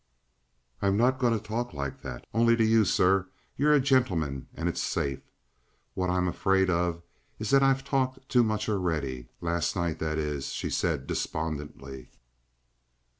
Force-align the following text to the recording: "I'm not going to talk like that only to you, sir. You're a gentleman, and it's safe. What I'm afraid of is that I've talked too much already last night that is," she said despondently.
"I'm 0.81 0.97
not 0.97 1.19
going 1.19 1.37
to 1.37 1.39
talk 1.39 1.75
like 1.75 2.01
that 2.01 2.25
only 2.33 2.55
to 2.55 2.63
you, 2.65 2.85
sir. 2.85 3.27
You're 3.55 3.73
a 3.75 3.79
gentleman, 3.79 4.47
and 4.55 4.67
it's 4.67 4.81
safe. 4.81 5.21
What 5.93 6.09
I'm 6.09 6.27
afraid 6.27 6.71
of 6.71 7.03
is 7.37 7.51
that 7.51 7.61
I've 7.61 7.83
talked 7.83 8.27
too 8.27 8.41
much 8.43 8.67
already 8.67 9.27
last 9.41 9.75
night 9.75 9.99
that 9.99 10.17
is," 10.17 10.53
she 10.53 10.71
said 10.71 11.05
despondently. 11.05 12.09